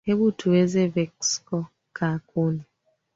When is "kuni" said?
2.27-2.63